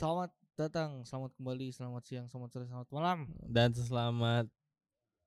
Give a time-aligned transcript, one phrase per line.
[0.00, 3.28] Selamat datang, selamat kembali, selamat siang, selamat sore, selamat malam.
[3.44, 4.48] dan selamat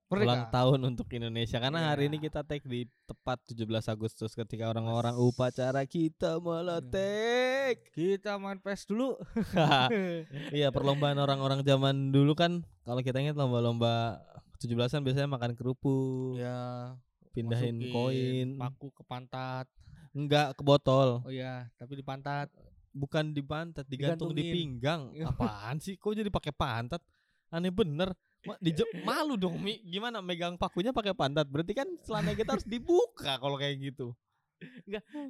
[0.10, 0.26] Merdeka.
[0.26, 2.26] ulang tahun untuk Indonesia karena hari ini Iya.
[2.26, 7.86] kita take di tepat 17 Agustus ketika orang-orang upacara kita meletek.
[7.94, 9.14] Kita main PES dulu.
[10.50, 14.26] Iya, perlombaan orang-orang zaman dulu kan kalau kita ingat lomba-lomba
[14.58, 16.98] 17-an biasanya makan kerupuk, ya,
[17.30, 18.58] pindahin koin.
[18.58, 19.70] paku ke pantat.
[20.18, 22.50] Enggak ke botol, Oh iya, tapi di pantat.
[22.94, 25.10] Bukan di pantat, digantung di pinggang.
[25.12, 25.28] Iya.
[25.28, 25.98] Apaan sih?
[25.98, 27.02] Kok jadi pakai pantat?
[27.50, 28.14] Aneh bener.
[28.60, 29.80] Dije- malu dong Mi.
[29.82, 31.46] Gimana megang pakunya pakai pantat?
[31.46, 34.14] Berarti kan celana kita harus dibuka kalau kayak gitu.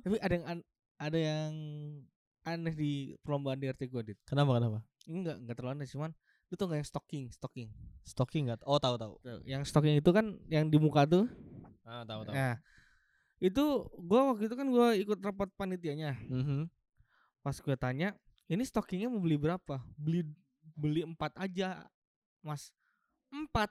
[0.04, 1.52] Tapi ada yang an- ada yang
[2.44, 4.20] aneh di perlombaan di RT gue, Dit.
[4.24, 4.80] Kenapa kenapa?
[5.04, 6.12] Enggak, enggak terlalu aneh, cuman
[6.50, 7.68] itu enggak yang stocking, stocking.
[8.04, 8.62] Stocking nggak?
[8.64, 9.14] Oh tahu tahu.
[9.20, 11.26] Tuh, Yang stocking itu kan yang di muka tuh.
[11.84, 12.34] Ah tahu tahu.
[12.34, 12.56] Nah,
[13.40, 13.64] itu
[14.02, 16.18] gua waktu itu kan gua ikut rapat panitianya.
[16.26, 16.68] Mhm.
[17.44, 18.16] Pas gue tanya,
[18.48, 19.84] ini stockingnya mau beli berapa?
[20.00, 20.24] Beli
[20.80, 21.84] beli empat aja,
[22.40, 22.72] mas.
[23.28, 23.68] Empat.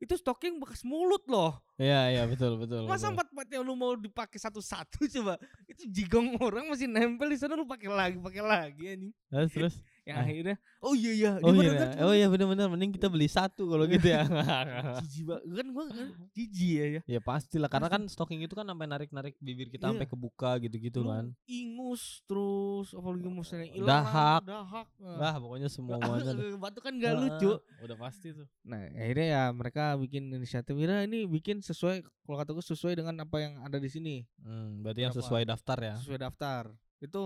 [0.00, 1.60] Itu stocking bekas mulut loh.
[1.80, 2.84] Iya iya betul betul.
[2.84, 3.12] Masa betul.
[3.16, 5.40] empat empat yang lu mau dipakai satu-satu coba?
[5.64, 9.12] Itu jigong orang masih nempel di sana lu pakai lagi, pakai lagi anjing.
[9.26, 9.76] Terus terus.
[10.00, 10.24] Yang Ah.
[10.24, 11.70] akhirnya, oh iya iya, Oh iya.
[11.70, 14.24] pada kan Oh iya benar-benar mending kita beli satu kalau gitu ya.
[15.04, 15.44] jijik banget.
[15.52, 17.00] Kan gua kan jijik ya ya.
[17.06, 20.10] ya pastilah karena kan stocking itu kan sampai narik-narik bibir kita sampai Iya.
[20.10, 21.32] kebuka gitu-gitu kan.
[21.46, 24.40] ingus terus apalagi musnya hilang Dahak.
[24.42, 25.36] dahak nah.
[25.36, 25.68] Pokoknya
[26.48, 26.56] deh.
[26.56, 28.48] batu kan gak lucu Udah pasti tuh.
[28.62, 33.14] nah akhirnya ya mereka bikin inisiatif Mira ini bikin sesuai kalau kata gue sesuai dengan
[33.22, 35.94] apa yang ada di sini Hmm, berarti yang sesuai daftar ya.
[35.96, 36.62] sesuai daftar
[36.98, 37.22] itu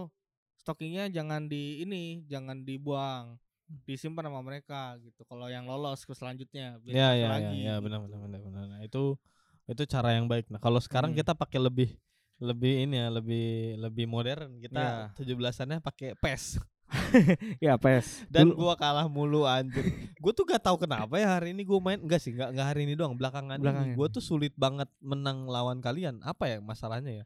[0.54, 3.40] stockingnya jangan di ini jangan dibuang
[3.88, 7.74] disimpan sama mereka gitu kalau yang lolos ke selanjutnya biar Ya ya ya, lagi ya
[7.74, 7.84] gitu.
[7.88, 8.64] benar benar benar benar.
[8.68, 9.16] Nah, itu
[9.64, 10.52] itu cara yang baik.
[10.52, 11.18] Nah, kalau sekarang Hmm.
[11.18, 11.88] kita pakai lebih
[12.36, 13.46] lebih ini ya, lebih
[13.80, 14.60] lebih modern.
[14.60, 14.68] Ya.
[14.68, 14.84] Kita
[15.16, 16.60] 17-annya pakai PES.
[17.64, 19.82] ya pes Dan Dulu- gua kalah mulu anjir.
[20.20, 22.80] gua tuh gak tahu kenapa ya hari ini gua main enggak sih, enggak enggak hari
[22.86, 23.88] ini doang, belakangan, Belakangan.
[23.88, 26.20] ini gua tuh sulit banget menang lawan kalian.
[26.22, 27.24] Apa ya masalahnya ya?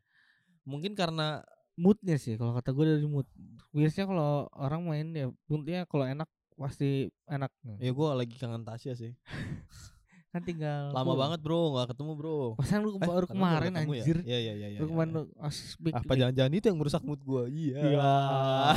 [0.64, 1.42] Mungkin karena
[1.78, 3.22] moodnya sih kalau kata gue dari mood
[3.70, 6.26] biasanya kalau orang main ya moodnya kalau enak
[6.58, 9.14] pasti enak ya gua lagi kangen Tasya sih.
[10.28, 11.18] kan tinggal Lama full.
[11.18, 12.38] banget, Bro, nggak ketemu, Bro.
[12.56, 13.80] Pasan lu Eh, baru kemarin ya?
[13.80, 14.78] anjir Iya, iya, iya, iya.
[14.78, 17.42] baru iya, kemarin lu aspek Apa jangan-jangan itu yang merusak mood gua?
[17.48, 17.80] Iya.
[17.80, 18.12] Iya.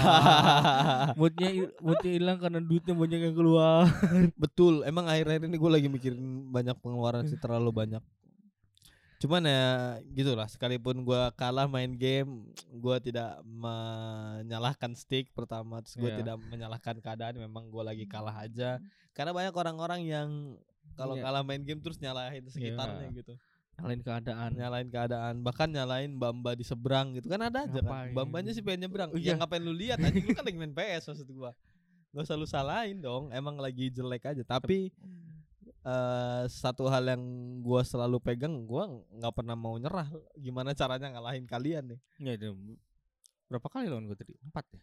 [1.20, 3.84] moodnya moodnya hilang karena duitnya banyak yang keluar
[4.44, 8.04] Betul, emang akhir-akhir ini gue lagi mikirin banyak pengeluaran sih terlalu banyak.
[9.20, 9.66] Cuman ya
[10.10, 12.42] gitulah, sekalipun gua kalah main game,
[12.74, 16.18] gua tidak menyalahkan stick pertama, terus gue Iya.
[16.26, 18.82] tidak menyalahkan keadaan, memang gua lagi kalah aja.
[19.12, 20.30] Karena banyak orang-orang yang
[20.96, 21.24] kalau Iya.
[21.26, 23.34] kalah main game terus nyalahin sekitarnya gitu,
[23.80, 28.12] nyalain keadaan nyalahin keadaan, bahkan nyalain Bamba di seberang gitu kan ada aja kan.
[28.14, 29.40] Bambanya sih pengen nyebrang, Oh, ya iya.
[29.40, 31.52] ngapain lu lihat anjing lu kan lagi main PS maksud gua.
[32.12, 34.44] Gak usah lu salahin dong, emang lagi jelek aja.
[34.44, 34.92] Tapi
[35.82, 37.24] eh satu hal yang
[37.66, 38.86] gua selalu pegang, gua
[39.18, 40.06] nggak pernah mau nyerah.
[40.38, 42.00] Gimana caranya ngalahin kalian nih?
[42.22, 42.54] ya
[43.52, 44.80] berapa kali lawan gue tadi empat ya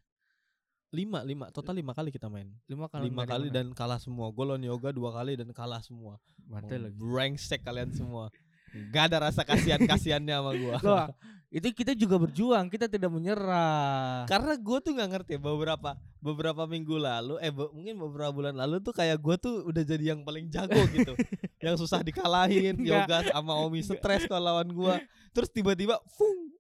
[0.89, 2.49] Lima, lima, total lima kali kita main.
[2.65, 4.33] lima kali lima kali dan kalah semua.
[4.33, 6.17] Gue lawan yoga dua kali dan kalah semua.
[6.49, 6.97] Mati lagi.
[6.97, 8.33] Brengsek kalian semua.
[8.93, 10.77] Gak ada rasa kasihan kasihannya sama gua.
[10.87, 11.07] Loh,
[11.49, 12.69] itu kita juga berjuang.
[12.69, 14.29] Kita tidak menyerah.
[14.29, 18.83] Karena gue tuh nggak ngerti beberapa beberapa minggu lalu, eh be- mungkin beberapa bulan lalu
[18.83, 21.15] tuh kayak gue tuh udah jadi yang paling jago gitu,
[21.65, 24.95] yang susah dikalahin, yoga sama Omi stres kalau lawan gue,
[25.31, 26.51] terus tiba-tiba, fung,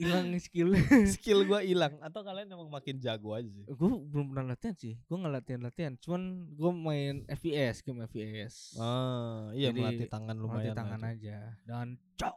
[0.00, 0.72] hilang skill
[1.06, 2.00] skill gue hilang.
[2.00, 3.62] Atau kalian emang makin jago aja sih?
[3.62, 8.54] gue belum pernah latihan sih gue nggak latihan latihan cuman gue main FPS game FPS
[8.74, 10.66] Ah, iya Jadi, melatih tangan Melatih lumayan.
[10.66, 11.10] lah tangan itu.
[11.12, 12.36] aja dan cok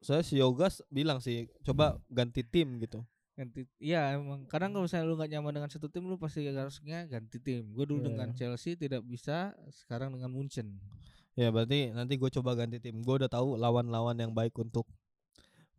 [0.00, 3.04] Saya si yoga bilang sih, coba ganti tim gitu.
[3.32, 7.04] ganti iya emang kadang kalau misalnya lu nggak nyaman dengan satu tim lu pasti harusnya
[7.04, 8.08] ganti tim gue dulu Iya.
[8.08, 10.78] dengan Chelsea tidak bisa sekarang dengan Munchen
[11.32, 13.00] Ya berarti nanti gue coba ganti tim.
[13.00, 14.84] Gue udah tahu lawan-lawan yang baik untuk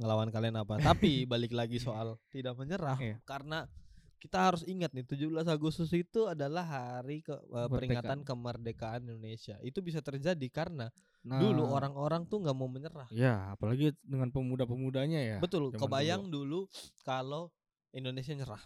[0.01, 0.81] ngelawan kalian apa.
[0.89, 3.21] Tapi balik lagi soal tidak menyerah Iya.
[3.23, 3.69] karena
[4.17, 9.57] kita harus ingat nih 17 Agustus itu adalah hari ke, eh, peringatan kemerdekaan Indonesia.
[9.59, 10.89] Itu bisa terjadi karena
[11.21, 13.05] dulu Nah, orang-orang tuh nggak mau menyerah.
[13.09, 16.65] ya apalagi dengan pemuda-pemudanya ya Betul, kebayang dulu
[16.99, 17.49] kalau
[17.91, 18.61] Indonesia nyerah.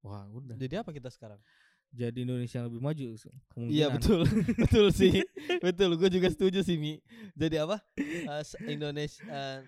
[0.00, 1.38] wah udah Jadi apa kita sekarang?
[1.88, 3.06] jadi Indonesia yang lebih maju
[3.48, 3.70] kemungkinan.
[3.72, 4.20] Iya betul,
[4.62, 5.22] betul sih,
[5.58, 5.94] betul.
[5.96, 6.98] Gue juga setuju sih Mi.
[7.32, 7.78] Jadi apa?
[8.42, 9.58] Se- Indonesia eh,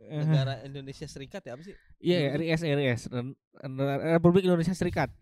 [0.00, 1.76] negara Indonesia Serikat ya apa sih?
[2.00, 3.02] Iya, Dulu RIS RIS
[4.10, 5.12] Republik Indonesia Serikat.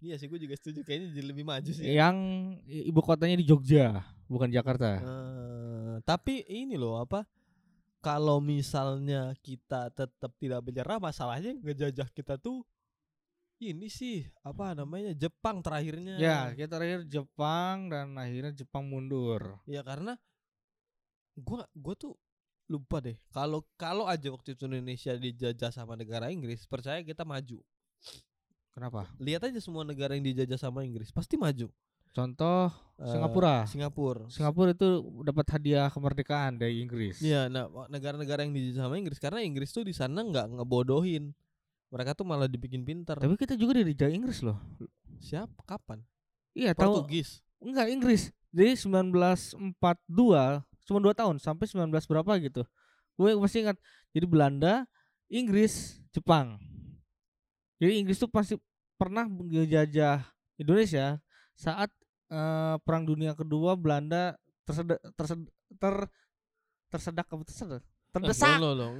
[0.00, 0.80] Iya sih, gue juga setuju.
[0.82, 1.84] Kayaknya jadi lebih maju sih.
[1.84, 2.16] Yang
[2.64, 4.98] i- ibu kotanya di Jogja, bukan Jakarta.
[4.98, 7.28] Eh, tapi ini loh apa?
[8.02, 12.66] Kalau misalnya kita tetap tidak menyerah, masalahnya ngejajah kita tuh
[13.62, 16.18] ini sih apa namanya Jepang terakhirnya.
[16.18, 19.62] Ya, kita terakhir Jepang dan akhirnya Jepang mundur.
[19.70, 20.18] Ya karena
[21.38, 22.18] gua gua tuh
[22.66, 23.16] lupa deh.
[23.30, 27.60] Kalau kalau aja waktu itu Indonesia dijajah sama negara Inggris, percaya kita maju.
[28.72, 29.04] Kenapa?
[29.20, 31.68] Lihat aja semua negara yang dijajah sama Inggris pasti maju.
[32.12, 32.68] Contoh
[33.02, 33.66] Eh, Singapura.
[33.66, 34.22] Singapura.
[34.30, 34.88] Singapura itu
[35.26, 37.18] dapat hadiah kemerdekaan dari Inggris.
[37.18, 41.34] Iya, nah negara-negara yang dijajah sama Inggris karena Inggris tuh di sana nggak ngebodohin.
[41.90, 43.18] Mereka tuh malah dibikin pintar.
[43.18, 44.56] Tapi kita juga dijajah Inggris loh.
[45.18, 45.66] Siapa?
[45.66, 45.98] Kapan?
[46.54, 47.42] Iya, tahu Portugis.
[47.58, 48.22] enggak Inggris.
[48.52, 52.62] Jadi 1942 cuma 2 tahun sampai 19 berapa gitu.
[53.16, 53.78] Gue masih ingat.
[54.12, 54.84] Jadi Belanda,
[55.28, 56.60] Inggris, Jepang.
[57.82, 58.54] Jadi Inggris tuh pasti
[58.94, 60.22] pernah menjajah
[60.60, 61.18] Indonesia
[61.58, 61.90] saat
[62.30, 65.42] eh, Perang Dunia Kedua Belanda tersedak tersed,
[65.80, 65.94] ter
[66.92, 67.82] tersedak apa tersedak?
[68.12, 68.90] Terdesak, loh, loh.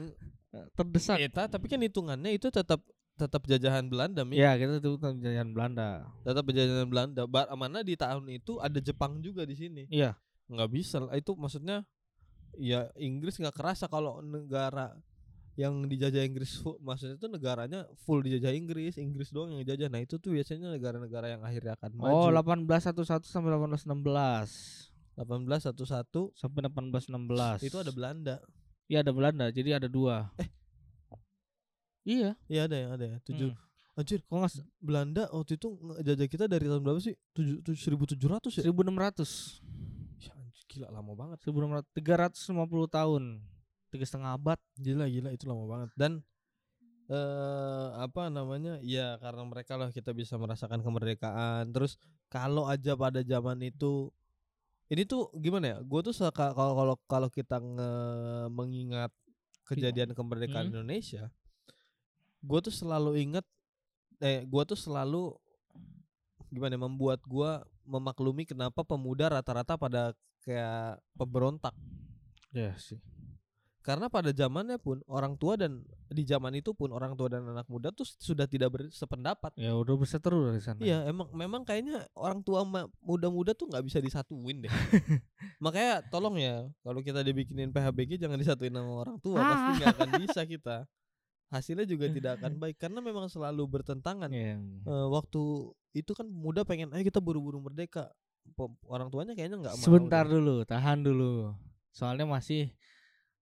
[0.72, 1.20] terdesak.
[1.20, 2.80] Eta, tapi kan hitungannya itu tetap
[3.16, 4.40] tetap jajahan Belanda, Mi.
[4.40, 6.08] Ya, kita itu penjajahan Belanda.
[6.24, 7.22] Tetap jajahan Belanda.
[7.28, 9.84] Ba- mana di tahun itu ada Jepang juga di sini.
[9.92, 10.16] Iya.
[10.50, 11.86] Nggak bisa itu maksudnya
[12.58, 14.92] ya Inggris nggak kerasa kalau negara
[15.52, 19.92] yang dijajah Inggris full, maksudnya itu negaranya full dijajah Inggris Inggris doang yang dijajah.
[19.92, 22.56] Nah itu tuh biasanya negara-negara yang akhirnya akan Oh, maju.
[22.64, 27.68] 1811 sampai 1816 1811 sampai 1816.
[27.68, 28.36] itu ada Belanda.
[28.88, 30.32] Iya ada Belanda, jadi ada dua.
[30.40, 30.48] Eh.
[32.02, 32.34] Iya.
[32.48, 33.16] iya ada ya ada ya.
[33.22, 33.52] Tujuh.
[33.52, 33.60] Hmm.
[33.92, 37.12] anjir Kok nggak Belanda waktu itu ngejajah kita dari tahun berapa sih?
[37.36, 38.64] Tujuh seribu tujuh ratus ya?
[38.64, 39.91] 1600, Ya, anjir,
[40.72, 41.38] gila lama banget.
[41.44, 43.22] 1600, 350 tahun,
[43.92, 44.58] tiga setengah abad.
[44.80, 45.90] Gila gila itu lama banget.
[45.92, 46.24] Dan
[47.12, 51.68] eh apa namanya ya karena mereka lah kita bisa merasakan kemerdekaan.
[51.76, 52.00] Terus
[52.32, 54.08] kalau aja pada zaman itu
[54.88, 55.78] ini tuh gimana ya?
[55.84, 57.92] Gue tuh suka kalau kalau kalau kita nge
[58.48, 59.12] mengingat
[59.68, 60.80] kejadian kemerdekaan Hmm.
[60.80, 61.28] Indonesia
[62.42, 63.46] gue tuh selalu ingat
[64.18, 65.34] eh gue tuh selalu
[66.52, 67.50] gimana ya, membuat gue
[67.86, 71.74] memaklumi kenapa pemuda rata-rata pada kayak pemberontak
[72.52, 73.00] Ya sih.
[73.82, 77.66] karena pada zamannya pun orang tua dan di zaman itu pun orang tua dan anak
[77.66, 79.56] muda tuh sudah tidak bersependapat.
[79.58, 80.78] Ya udah berseteru dari sana.
[80.78, 82.62] Iya, emang memang kayaknya orang tua
[83.02, 84.70] muda-muda tuh nggak bisa disatuin deh.
[85.64, 90.08] Makanya tolong ya, kalau kita dibikinin PHBG jangan disatuin sama orang tua, pasti nggak akan
[90.22, 90.76] bisa kita.
[91.50, 94.30] Hasilnya juga tidak akan baik karena memang selalu bertentangan.
[94.30, 94.62] Iya.
[94.62, 95.42] Eh, waktu
[95.92, 98.12] itu kan muda pengen, ayo kita buru-buru merdeka.
[98.84, 99.82] Orang tuanya kayaknya nggak mau.
[99.82, 100.32] Sebentar deh.
[100.32, 101.56] dulu, tahan dulu.
[101.90, 102.70] Soalnya masih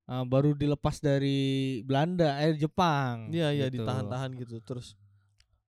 [0.07, 1.39] eh, baru dilepas dari
[1.83, 3.29] Belanda, eh Jepang.
[3.29, 3.83] Iya iya gitu.
[3.83, 4.95] ditahan-tahan gitu terus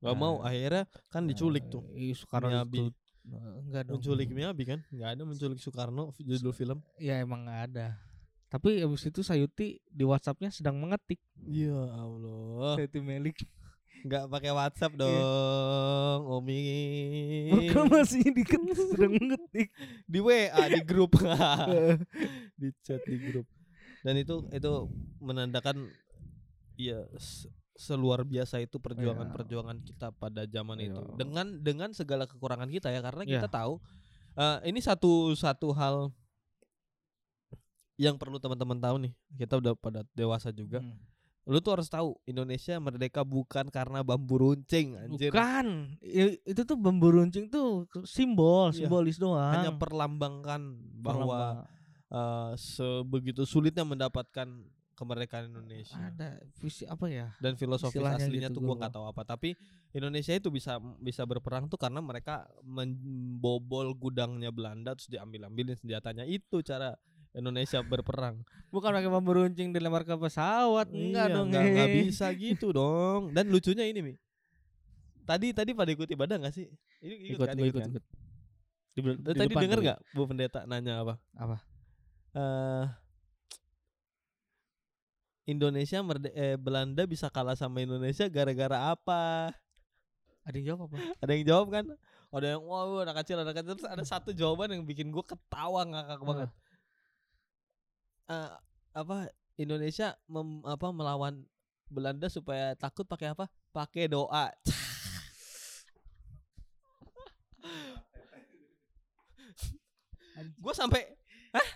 [0.03, 2.79] nggak mau Nah, akhirnya kan diculik tuh Eh, iya, Soekarno Miyabi.
[2.81, 3.95] itu- Eh, enggak dong.
[3.97, 7.87] menculik Miyabi kan nggak ada menculik Soekarno judul film Ya emang nggak ada.
[8.49, 11.23] Tapi abis itu Sayuti di WhatsAppnya sedang mengetik.
[11.39, 13.47] ya Allah Sayuti Melik.
[14.03, 16.59] Nggak pakai WhatsApp dong Omi
[17.89, 19.71] masih diket sedang mengetik.
[20.05, 21.15] di WA di grup
[22.61, 23.47] di chat di grup
[24.01, 24.73] dan itu itu
[25.19, 25.87] menandakan
[26.75, 31.15] ya se- seluar biasa itu perjuangan-perjuangan kita pada zaman itu Iya.
[31.17, 33.31] dengan dengan segala kekurangan kita ya karena Iya.
[33.39, 33.79] kita tahu
[34.35, 36.11] eh, ini satu satu hal
[37.97, 40.99] yang perlu teman-teman tahu nih kita udah pada dewasa juga Hmm.
[41.43, 45.99] Lu tuh harus tahu Indonesia merdeka bukan karena bambu runcing anjir Bukan.
[46.47, 48.87] Itu tuh bambu runcing tuh simbol, Iya.
[48.87, 49.51] simbolis doang.
[49.51, 50.63] hanya perlambangkan
[51.03, 51.67] bahwa
[52.09, 54.47] eh, sebegitu sulitnya mendapatkan
[54.93, 57.33] kemerdekaan Indonesia ada visi apa ya?
[57.43, 59.57] dan filosofis Istilahnya aslinya gitu, tuh gua nggak tahu apa tapi
[59.91, 66.23] Indonesia itu bisa bisa berperang tuh karena mereka membobol gudangnya Belanda terus diambil ambilin senjatanya
[66.23, 66.95] itu cara
[67.33, 71.47] Indonesia berperang Bukan pakai bambu runcing dilempar ke pesawat, enggak Iya, dong.
[71.49, 71.97] nggak nggak eh.
[72.05, 74.15] bisa gitu dong dan lucunya ini mi
[75.23, 76.67] tadi tadi pada ikut ibadah nggak sih
[77.01, 77.91] Ini Ikut, kan, ikut, ikut, kan?
[77.91, 78.05] ikut.
[78.93, 79.85] Di, di tadi depan denger tuh.
[79.85, 81.57] nggak Bu Pendeta nanya apa Apa?
[82.33, 82.85] eh
[85.45, 89.51] Indonesia merde eh, Belanda bisa kalah sama Indonesia gara-gara apa?
[90.43, 90.97] Ada yang jawab apa?
[91.19, 91.85] Ada yang jawab kan?
[92.31, 95.83] Ada yang wah anak kecil anak kecil terus ada satu jawaban yang bikin gue ketawa
[95.85, 96.49] ngakak banget.
[98.31, 98.51] Eh,
[98.93, 101.43] apa Indonesia mem, apa melawan
[101.89, 103.49] Belanda supaya takut pakai apa?
[103.73, 104.49] Pakai doa.
[110.43, 111.07] gue sampai
[111.53, 111.69] Hah?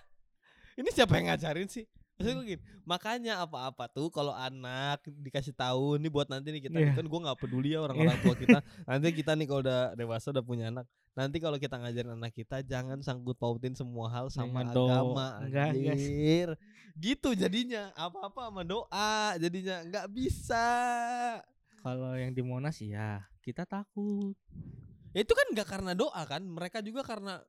[0.77, 1.85] Ini siapa yang ngajarin sih?
[2.17, 6.79] Maksudnya gue gini, makanya apa-apa tuh kalau anak dikasih tahu nih buat nanti nih kita
[6.79, 6.93] Iya.
[6.93, 8.59] kan gue nggak peduli ya orang-orang tua kita.
[8.83, 12.61] Nanti kita nih kalau udah dewasa udah punya anak, nanti kalau kita ngajarin anak kita
[12.63, 15.93] jangan sangkut pautin semua hal sama Dengan agama Enggak, enggak.
[15.93, 16.49] anjir.
[16.97, 20.65] Gitu jadinya apa-apa sama doa jadinya nggak bisa.
[21.79, 24.33] kalau yang di Monas ya kita takut.
[25.13, 27.41] Itu kan nggak karena doa kan, mereka juga karena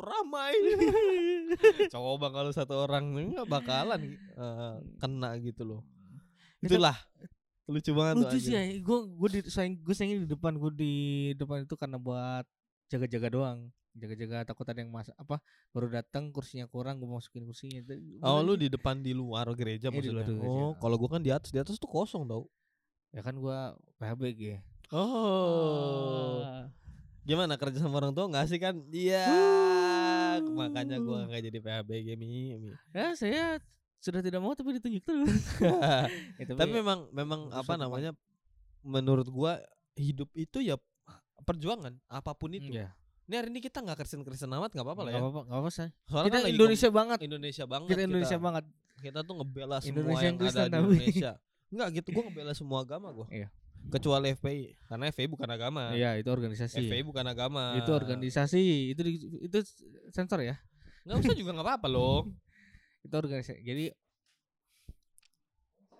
[0.00, 0.54] ramai.
[1.94, 5.82] Coba kalau satu orang nggak bakalan eh, kena gitu loh.
[6.58, 6.96] Itu- Itulah
[7.68, 8.62] lucu banget tuh Lucu sih ya.
[8.80, 10.94] Gue gue di sayang gue sayangin di depan gue di
[11.34, 12.44] depan itu karena buat
[12.88, 13.60] jaga-jaga doang.
[13.92, 17.82] Jaga-jaga takut ada yang mas apa baru datang kursinya kurang gue masukin kursinya.
[18.22, 20.40] Oh lu di depan di luar gereja Iya, di luar maksudnya.
[20.40, 20.62] gereja.
[20.64, 22.46] Oh, kalau gua kan di atas, di atas tuh kosong tau.
[23.08, 24.60] ya kan gua PHBG.
[24.92, 26.44] Oh.
[26.44, 26.68] Ah.
[27.24, 28.80] Gimana kerja sama orang tua nggak sih kan?
[28.88, 29.24] Iya.
[30.58, 32.58] Makanya gua nggak jadi PHBG mi.
[32.58, 32.70] mi.
[32.90, 33.62] Ya saya
[33.98, 35.34] sudah tidak mau tapi ditunjuk terus.
[36.38, 38.10] Ya, Tapi memang memang untuk apa namanya?
[38.82, 39.58] Menurut gua
[39.94, 40.78] hidup itu ya
[41.42, 42.74] perjuangan apa pun itu.
[42.74, 42.94] Iya.
[43.28, 45.26] Ini hari ini kita nggak kersen-kersen amat nggak apa-apa lah Nggak ya.
[45.28, 45.88] apa-apa, nggak apa sih.
[46.08, 47.18] Soalnya Kita kan Indonesia banget.
[47.20, 47.88] Indonesia banget.
[47.92, 48.64] Kita Indonesia banget.
[48.98, 50.86] Kita tuh ngebela semua Indonesia yang yang ada di tapi.
[50.96, 51.32] Indonesia.
[51.68, 53.26] Enggak gitu, gua ngebela semua agama gua.
[53.28, 53.48] Iya.
[53.88, 55.96] Kecuali FPI, karena FPI bukan agama.
[55.96, 56.82] Iya, itu organisasi.
[56.84, 57.78] FPI bukan agama.
[57.80, 58.92] Itu organisasi.
[58.92, 59.02] Itu
[59.48, 59.58] itu
[60.12, 60.60] sensor ya.
[61.08, 62.28] Nggak usah juga nggak apa-apa loh.
[63.06, 63.64] Itu organisasi.
[63.64, 63.88] Jadi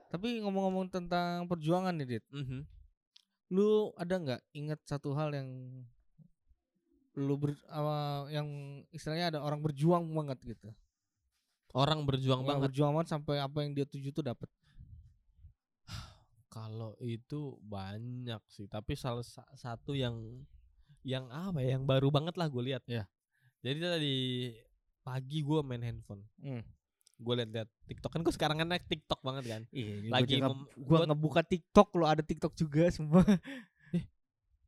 [0.08, 2.24] tapi ngomong-ngomong tentang perjuangan nih, Dit.
[2.32, 2.64] Mhm.
[3.52, 5.48] Lu ada nggak ingat satu hal yang
[7.18, 8.46] lu ber, apa, yang
[8.94, 10.68] istilahnya ada orang berjuang banget gitu.
[11.76, 12.64] Orang berjuang Orang banget.
[12.72, 14.48] berjuang banget sampai apa yang dia tuju tuh dapat.
[16.58, 20.18] Kalau itu banyak sih, tapi salah sa- satu yang
[21.06, 22.82] yang apa ya, yang baru banget lah gue lihat.
[22.84, 23.06] Iya.
[23.62, 24.16] Jadi tadi
[25.00, 26.66] pagi gue main handphone, Hmm.
[27.16, 29.62] gue liat-liat TikTok kan gue sekarang kan naik TikTok banget kan.
[29.70, 30.42] Iya, Lagi
[30.74, 33.22] gua- ngebuka TikTok lo ada TikTok juga semua.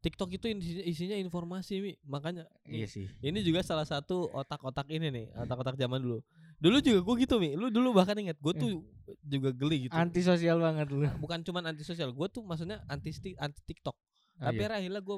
[0.00, 3.04] TikTok itu isinya, isinya informasi mi, makanya iya sih.
[3.20, 6.24] ini juga salah satu otak-otak ini nih, otak-otak zaman dulu.
[6.60, 8.84] Dulu juga gue gitu mi, lu dulu bahkan ingat gue tuh
[9.24, 9.96] juga geli gitu.
[9.96, 11.08] Anti sosial banget lu.
[11.16, 13.96] Bukan cuman anti sosial, gue tuh maksudnya anti anti TikTok.
[14.40, 14.76] Ah, Tapi iya.
[14.76, 15.16] akhirnya gue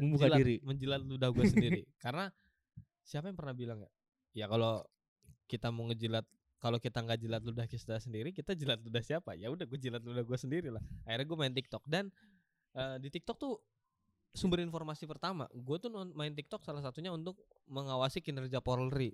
[0.00, 0.56] menjilat, diri.
[0.64, 1.80] menjilat ludah gue sendiri.
[2.00, 2.32] Karena
[3.04, 3.90] siapa yang pernah bilang ya?
[4.32, 4.80] Ya kalau
[5.44, 6.24] kita mau ngejilat,
[6.56, 9.36] kalau kita nggak jilat ludah kita sendiri, kita jilat ludah siapa?
[9.36, 10.80] Ya udah gue jilat ludah gue sendiri lah.
[11.04, 12.08] Akhirnya gue main TikTok dan
[12.72, 13.60] eh, di TikTok tuh
[14.32, 17.36] sumber informasi pertama, gue tuh main TikTok salah satunya untuk
[17.68, 19.12] mengawasi kinerja Polri.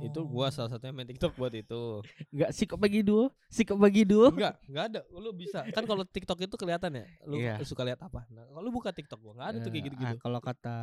[0.00, 2.02] Itu gua salah satunya main TikTok buat itu.
[2.34, 3.30] Enggak sih kok bagi duo?
[3.46, 4.28] Sih kok bagi duo?
[4.28, 5.00] Enggak, enggak ada.
[5.14, 5.62] Lu bisa.
[5.70, 7.04] Kan kalau TikTok itu kelihatan ya.
[7.22, 7.62] Lu Iya.
[7.62, 8.26] suka lihat apa?
[8.28, 10.16] Nah, kalau lu buka TikTok gua enggak ada tuh kayak Eh, gitu-gitu.
[10.16, 10.76] ah, kalau kata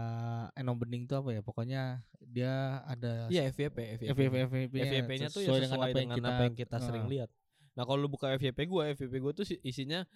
[0.56, 1.42] Eno Bening tuh apa ya?
[1.44, 1.82] Pokoknya
[2.22, 2.54] dia
[2.88, 4.12] ada Iya, FYP, FYP.
[4.16, 5.60] FVP FVP-nya FYP-nya tuh ya sesuai
[5.94, 7.12] dengan, apa, yang kita, sering ah.
[7.12, 7.30] lihat.
[7.76, 10.08] Nah, kalau lu buka FYP gua, FYP gua tuh si- isinya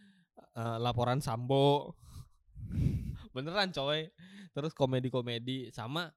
[0.56, 1.92] eh, laporan Sambo.
[3.36, 4.08] Beneran coy.
[4.52, 6.12] Terus komedi-komedi sama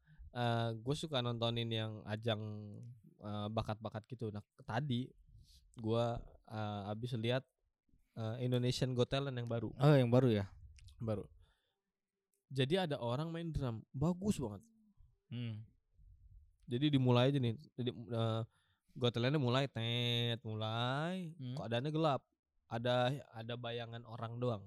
[0.83, 2.43] gue suka nontonin yang ajang
[3.23, 4.35] eh, bakat-bakat gitu.
[4.35, 5.07] Nah, tadi
[5.79, 6.19] gua
[6.51, 7.47] eh, abis lihat
[8.19, 9.71] eh, Indonesian Got Talent yang baru.
[9.79, 10.47] Oh, yang baru ya?
[10.99, 11.27] Baru.
[12.55, 14.63] Jadi ada orang main drum, bagus banget.
[15.33, 15.59] Hmm.
[16.71, 17.59] Jadi dimulai aja nih.
[17.75, 18.47] Jadi uh,
[18.95, 21.35] gotelannya mulai tet, mulai.
[21.35, 21.59] Hmm.
[21.59, 22.23] Keadaannya gelap.
[22.71, 24.65] Ada ada bayangan orang doang.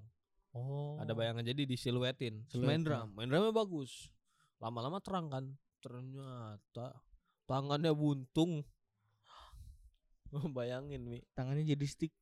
[0.52, 1.00] Oh.
[1.00, 2.44] Ada bayangan jadi disiluetin.
[2.60, 3.08] Main drum.
[3.16, 4.12] Main drumnya bagus.
[4.58, 5.44] Lama-lama terang kan.
[5.78, 6.98] Ternyata
[7.44, 8.62] tangannya buntung.
[10.56, 11.20] Bayangin Mi.
[11.32, 12.12] tangannya jadi stick.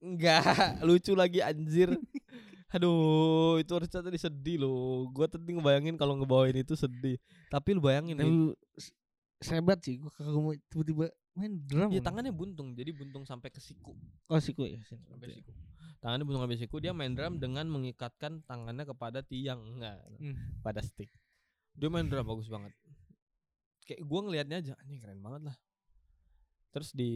[0.00, 0.44] Enggak,
[0.84, 1.90] lucu lagi anjir.
[2.74, 5.08] Aduh, itu harusnya tadi sedih loh.
[5.08, 7.16] Gua tadi ngebayangin kalau ngebawain itu sedih.
[7.48, 8.92] Tapi lu bayangin Tapi nih, s-
[9.40, 11.88] sehebat sih gua kagak tiba-tiba main drum.
[11.88, 13.96] Iya tangannya buntung, jadi buntung sampai ke siku.
[14.28, 14.80] Oh siku ya.
[14.84, 15.50] Sampai siku.
[15.98, 20.36] Tangannya buntung sampai siku, dia main drum dengan mengikatkan tangannya kepada tiang, enggak, Hmm.
[20.60, 21.08] pada stick.
[21.72, 22.72] Dia main drum bagus banget.
[23.86, 25.56] Kayak gua ngelihatnya aja, anjing keren banget lah.
[26.70, 27.10] Terus di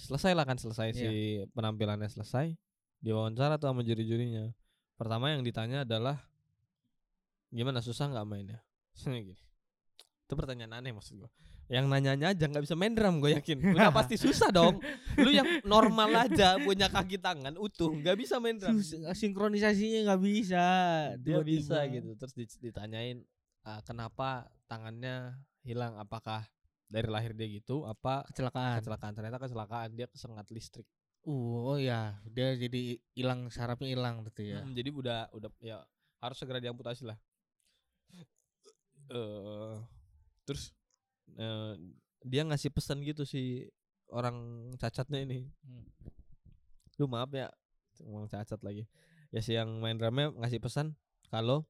[0.00, 0.96] selesai lah kan selesai Iya.
[0.96, 1.08] si
[1.52, 2.56] penampilannya selesai.
[3.04, 4.48] Diwawancara tuh sama juri-jurinya.
[4.96, 6.24] Pertama yang ditanya adalah
[7.52, 8.58] gimana susah nggak mainnya?
[9.04, 9.36] Gini.
[10.24, 11.30] Itu pertanyaan aneh maksud gua.
[11.66, 13.58] Yang nanyanya aja nggak bisa main drum gue yakin.
[13.74, 14.78] Udah pasti susah dong.
[15.18, 18.78] Lu yang normal aja punya kaki tangan utuh nggak bisa main drum.
[18.78, 20.64] Sus- sinkronisasinya nggak bisa.
[21.18, 22.14] Dia bisa gitu.
[22.14, 23.18] Terus di- ditanyain
[23.66, 25.34] "Ah, kenapa tangannya
[25.66, 25.98] hilang?
[25.98, 26.46] Apakah
[26.86, 27.82] dari lahir dia gitu?
[27.82, 28.78] Apa Kecelakaan.
[28.78, 29.12] kecelakaan?
[29.18, 30.86] Ternyata kecelakaan dia kesengat listrik.
[31.26, 34.62] Uh, oh ya, dia jadi hilang sarafnya hilang berarti ya.
[34.62, 35.82] Hmm, jadi udah udah ya
[36.22, 37.18] harus segera diamputasi lah.
[39.10, 39.74] Eh
[40.46, 40.70] terus
[41.34, 41.74] eh,
[42.22, 43.66] dia ngasih pesan gitu si
[44.14, 45.50] orang cacatnya ini.
[45.66, 45.86] Hmm.
[47.02, 47.50] Lu maaf ya,
[48.00, 48.86] ngomong cacat lagi.
[49.34, 50.94] Ya si yang main drumnya ngasih pesan
[51.28, 51.66] kalau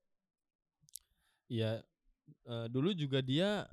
[1.48, 1.80] ya
[2.46, 3.64] eh, dulu juga dia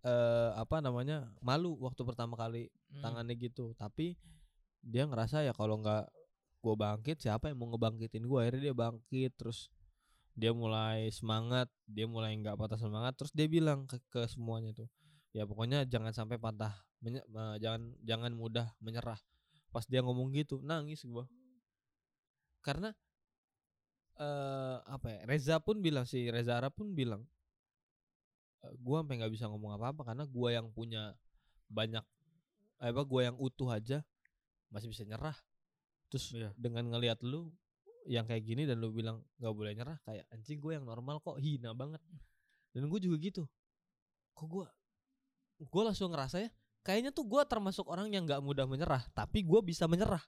[0.00, 3.02] eh apa namanya malu waktu pertama kali Hmm.
[3.06, 4.18] tangannya gitu tapi
[4.82, 6.10] dia ngerasa ya kalau nggak
[6.60, 9.70] gue bangkit siapa yang mau ngebangkitin gue akhirnya dia bangkit terus
[10.34, 14.90] dia mulai semangat dia mulai nggak patah semangat terus dia bilang ke, ke semuanya tuh
[15.30, 19.18] ya pokoknya jangan sampai patah menye- eh, jangan jangan mudah menyerah
[19.70, 21.26] pas dia ngomong gitu nangis gua.
[22.60, 22.90] Karena
[24.20, 27.24] eh apa ya Reza pun bilang si Reza Arab pun bilang
[28.66, 31.16] "Eh, gua sampai nggak bisa ngomong apa apa karena gua yang punya
[31.72, 32.04] banyak
[32.84, 34.04] eh, apa gua yang utuh aja
[34.68, 35.36] masih bisa nyerah.
[36.12, 36.50] Terus Iya.
[36.58, 37.50] dengan ngelihat lu
[38.08, 41.36] yang kayak gini dan lu bilang nggak boleh nyerah kayak anjing gue yang normal kok
[41.38, 42.00] hina banget.
[42.74, 43.44] Dan gue juga gitu.
[44.34, 44.64] Kok gue
[45.60, 46.50] gue langsung ngerasa ya
[46.80, 50.22] kayaknya tuh gue termasuk orang yang nggak mudah menyerah tapi gue bisa menyerah.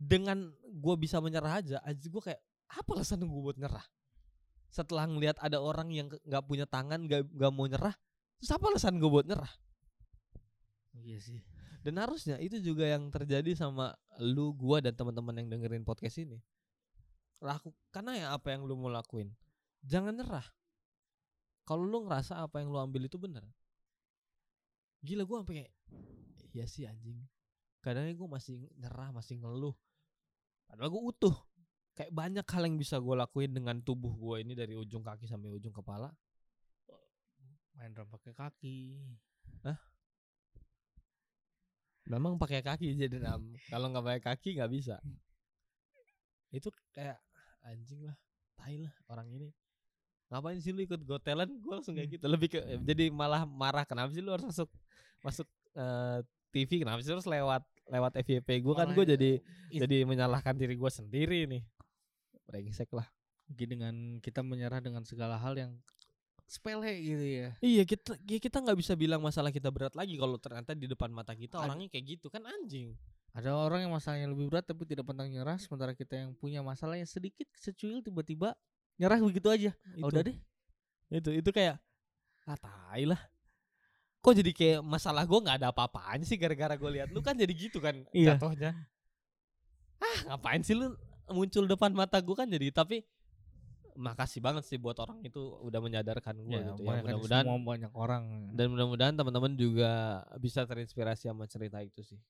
[0.00, 3.84] Dengan gue bisa menyerah aja aja gue kayak apa alasan gue buat nyerah?
[4.70, 7.94] Setelah ngelihat ada orang yang nggak punya tangan nggak nggak mau nyerah
[8.40, 9.50] terus apa alasan gue buat nyerah?
[10.94, 11.40] Iya sih.
[11.80, 16.36] dan harusnya itu juga yang terjadi sama lu gua dan teman-teman yang dengerin podcast ini.
[17.40, 19.32] Laku karena ya apa yang lu mau lakuin
[19.80, 20.44] jangan nyerah.
[21.64, 23.44] Kalau lu ngerasa apa yang lu ambil itu benar
[25.00, 25.72] gila gua sampai kayak
[26.52, 27.20] iya sih anjing
[27.80, 29.76] kadangnya gua masih nyerah masih ngeluh
[30.68, 31.36] padahal gua utuh
[31.96, 35.48] kayak banyak hal yang bisa gua lakuin dengan tubuh gua ini dari ujung kaki sampai
[35.48, 36.12] ujung kepala
[37.80, 38.92] Main drum pakai kaki.
[42.12, 43.56] Memang pakai kaki jadi nam.
[43.72, 45.00] Kalau nggak pakai kaki nggak bisa.
[46.56, 47.16] Itu kayak
[47.64, 48.20] anjing lah,
[48.52, 49.48] tai lah orang ini.
[50.30, 51.50] Ngapain sih lu ikut Got Talent?
[51.58, 52.24] Gue langsung kayak gitu.
[52.30, 54.70] Lebih ke jadi malah marah kenapa sih lu harus masuk
[55.26, 56.22] masuk eh,
[56.54, 56.86] TV?
[56.86, 59.30] Kenapa sih harus lewat lewat FYP gue kan gue jadi
[59.74, 61.62] is- jadi menyalahkan diri gue sendiri nih.
[62.46, 63.10] Brengsek lah.
[63.50, 65.74] Dengan kita menyerah dengan segala hal yang
[66.46, 67.50] sepele gitu ya.
[67.58, 71.10] Iya kita ya kita nggak bisa bilang masalah kita berat lagi kalau ternyata di depan
[71.10, 72.94] mata kita orangnya kayak gitu kan anjing.
[73.30, 76.98] Ada orang yang masalahnya lebih berat tapi tidak pantang nyerah, sementara kita yang punya masalah
[76.98, 78.58] yang sedikit secuil tiba-tiba
[79.00, 79.70] nyerah begitu aja.
[79.90, 80.04] Itu.
[80.04, 80.36] Oh, udah deh.
[81.10, 81.80] itu itu kayak
[82.44, 83.18] ah tai lah
[84.18, 87.50] kok jadi kayak masalah gue nggak ada apa-apaan sih gara-gara gue lihat lu kan jadi
[87.50, 88.36] gitu kan Iya.
[88.36, 88.76] jatuhnya
[89.98, 90.92] ah ngapain sih lu
[91.28, 93.02] muncul depan mata gue kan jadi tapi
[93.92, 97.58] makasih banget sih buat orang itu udah menyadarkan gue gitu ya banyak kan mudah-mudahan semua
[97.60, 98.24] banyak orang.
[98.52, 99.90] dan mudah-mudahan teman-teman juga
[100.36, 102.20] bisa terinspirasi sama cerita itu sih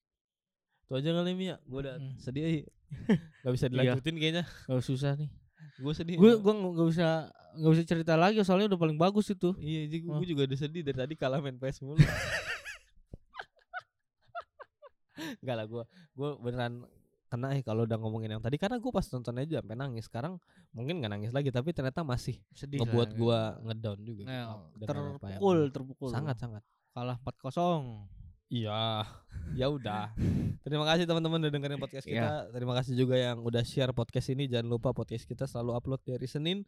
[0.83, 2.17] itu aja kali Mia gue udah Mm.
[2.17, 2.65] sedih
[3.41, 3.73] nggak bisa Iya.
[3.73, 5.31] dilanjutin kayaknya Gak susah nih.
[5.77, 7.09] Gue sedih Gue gue nggak bisa
[7.51, 9.51] nggak bisa cerita lagi soalnya udah paling bagus itu.
[9.59, 10.19] Iya, jadi Oh.
[10.19, 11.99] gue juga udah sedih dari tadi kalah main PS mulu.
[15.41, 15.83] Enggak lah gue
[16.17, 16.75] gue beneran
[17.31, 20.05] kena eh kalau udah ngomongin yang tadi karena gue pas nonton aja sampai nangis.
[20.11, 20.41] Sekarang
[20.73, 23.19] mungkin nggak nangis lagi tapi ternyata masih Sedih ngebuat lah.
[23.19, 24.23] gue ngedown juga.
[24.27, 26.11] Nah, terpukul, terpukul.
[26.11, 26.63] sangat sangat.
[26.91, 28.11] kalah 4-0.
[28.51, 29.07] Iya,
[29.55, 30.11] ya udah.
[30.61, 32.19] Terima kasih teman-teman udah dengerin podcast Iya.
[32.19, 32.35] kita.
[32.51, 34.51] Terima kasih juga yang udah share podcast ini.
[34.51, 36.67] Jangan lupa podcast kita selalu upload di hari Senin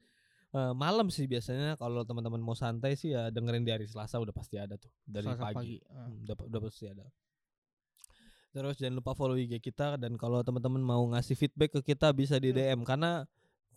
[0.53, 4.37] Eh, malam sih biasanya kalau teman-teman mau santai sih ya dengerin di hari Selasa udah
[4.37, 5.81] pasti ada tuh dari Selasa pagi.
[5.89, 6.05] Ah.
[6.05, 7.09] Hmm, udah, udah pasti ada.
[8.53, 12.37] Terus jangan lupa follow IG kita dan kalau teman-teman mau ngasih feedback ke kita bisa
[12.37, 13.25] di DM karena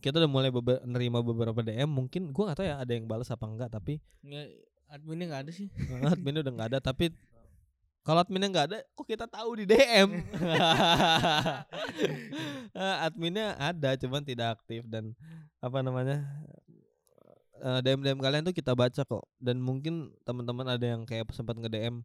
[0.03, 3.31] kita udah mulai bebe- nerima beberapa DM mungkin gua nggak tahu ya ada yang balas
[3.31, 4.45] apa enggak tapi Nggak,
[4.91, 5.67] adminnya nggak ada sih.
[6.11, 7.07] adminnya udah nggak ada tapi
[8.05, 10.09] kalau adminnya nggak ada kok kita tahu di DM
[12.75, 15.15] Eh, adminnya ada cuman tidak aktif dan
[15.63, 16.27] apa namanya
[17.63, 19.23] eh, DM DM kalian tuh kita baca kok.
[19.39, 22.03] Dan mungkin teman-teman ada yang kayak sempat nge DM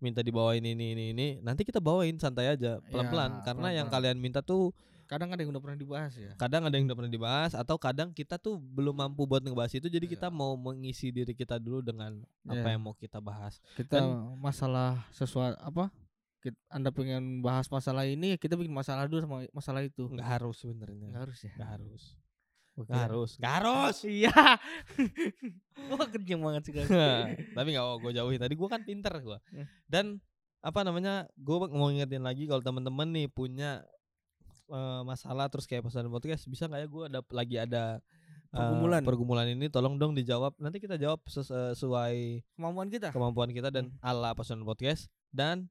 [0.00, 3.40] minta dibawain ini ini ini nanti kita bawain santai aja pelan-pelan.
[3.40, 4.12] Ya, karena yang pelan-pelan.
[4.12, 4.76] kalian minta tuh
[5.10, 6.30] Kadang ada yang udah pernah dibahas ya.
[6.36, 9.90] kadang ada yang udah pernah dibahas atau kadang kita tuh belum mampu buat ngebahas itu
[9.90, 10.12] jadi Iya.
[10.14, 12.72] kita mau mengisi diri kita dulu dengan apa Iya.
[12.72, 15.90] yang mau kita bahas Kita Dan- masalah sesuatu apa?
[16.68, 20.06] Anda pengen bahas masalah ini ya kita bikin masalah dulu sama masalah itu.
[20.06, 21.52] nggak harus sebenarnya Nggak harus ya.
[21.52, 22.02] nggak harus
[22.72, 22.86] Oke.
[22.86, 24.32] nggak harus nggak harus Iya.
[25.90, 26.72] Wah kenceng banget sih
[27.56, 29.66] tapi nggak mau gue jauhi tadi gue kan pinter gue Hmm.
[29.84, 30.04] dan
[30.60, 33.80] apa namanya gue mau ngingetin lagi kalau temen-temen nih punya
[34.70, 39.02] eh, masalah terus kayak pesan podcast bisa nggak ya gue ada lagi ada eh, Pergumulan.
[39.02, 43.10] pergumulan ini tolong dong dijawab nanti kita jawab ses- sesuai Kemampuan kita.
[43.10, 45.06] kemampuan kita dan ala pesan podcast.
[45.30, 45.70] Dan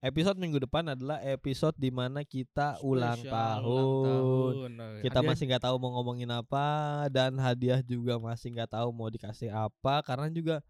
[0.00, 4.52] episode minggu depan adalah episode di mana kita ulang Spesial tahun.
[4.72, 6.64] Nah, kita hadiah- masih nggak tahu mau ngomongin apa
[7.08, 10.64] dan hadiah juga masih nggak tahu mau dikasih apa karena juga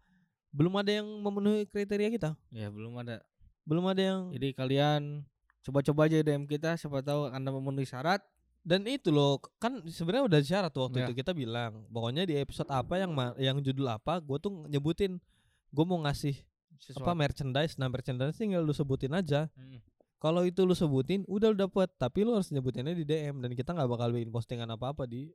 [0.51, 2.29] belum ada yang memenuhi kriteria kita.
[2.49, 3.23] Ya belum ada.
[3.65, 5.25] belum ada yang Jadi kalian
[5.65, 8.21] coba-coba aja DM kita siapa tahu Anda memenuhi syarat.
[8.61, 11.05] dan itu loh kan sebenarnya udah syarat waktu Ya.
[11.05, 15.21] itu kita bilang pokoknya di episode apa yang yang judul apa gue tuh nyebutin
[15.69, 17.13] gue mau ngasih apa Sesuatu.
[17.13, 19.81] merchandise nah merchandise tinggal lu sebutin aja Hmm.
[20.15, 21.85] Kalau itu lu sebutin, udah lu dapet.
[21.93, 25.29] Tapi lu harus nyebutinnya di DM dan kita nggak bakal bikin postingan apa-apa di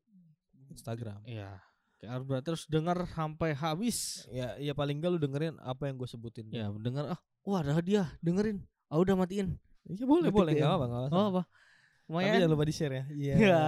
[0.66, 1.22] Instagram.
[1.22, 1.62] Iya.
[2.00, 4.26] Kayak berarti harus dengar sampai habis.
[4.28, 6.48] Ya, ya paling enggak lu dengerin apa yang gue sebutin.
[6.50, 8.66] Ya, dengar ah, wah ada hadiah, dengerin.
[8.88, 9.60] Ah udah matiin.
[9.88, 11.28] Iya boleh boleh nggak apa nggak Oh apa.
[11.30, 11.42] apa?
[12.10, 13.04] Tapi jangan lupa di share ya.
[13.08, 13.34] Iya.
[13.38, 13.64] Ya.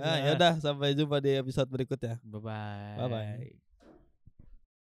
[0.00, 2.20] Nah, ya udah sampai jumpa di episode berikutnya.
[2.24, 2.96] Bye bye.
[2.96, 3.69] Bye-bye.